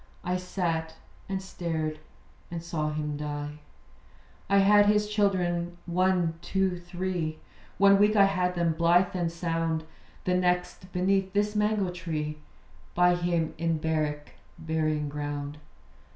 I 0.23 0.35
sat, 0.37 0.95
and 1.29 1.43
stared, 1.43 1.99
and 2.49 2.63
saw 2.63 2.91
him 2.91 3.17
die. 3.17 3.59
I 4.49 4.57
had 4.57 4.87
his 4.87 5.07
children 5.07 5.77
one, 5.85 6.39
two, 6.41 6.79
three. 6.79 7.37
One 7.77 7.99
week 7.99 8.15
I 8.15 8.25
had 8.25 8.55
them, 8.55 8.73
blithe 8.73 9.15
and 9.15 9.31
sound. 9.31 9.83
The 10.23 10.33
next 10.33 10.91
beneath 10.91 11.33
this 11.33 11.55
mango 11.55 11.91
tree, 11.91 12.39
By 12.95 13.13
him 13.15 13.53
in 13.59 13.77
barrack 13.77 14.31
burying 14.57 15.07
ground. 15.07 15.59